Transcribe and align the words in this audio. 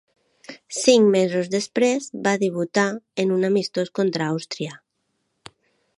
Cinc 0.77 1.09
mesos 1.15 1.51
després 1.57 2.09
va 2.29 2.33
debutar 2.45 2.87
en 3.25 3.37
un 3.39 3.49
amistós 3.53 3.95
contra 4.01 4.31
Àustria. 4.33 4.79